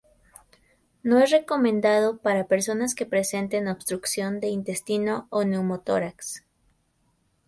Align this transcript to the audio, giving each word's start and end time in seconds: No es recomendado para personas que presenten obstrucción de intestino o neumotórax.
No 1.03 1.19
es 1.19 1.29
recomendado 1.29 2.17
para 2.17 2.47
personas 2.47 2.95
que 2.95 3.05
presenten 3.05 3.67
obstrucción 3.67 4.39
de 4.39 4.47
intestino 4.47 5.27
o 5.29 5.43
neumotórax. 5.43 6.43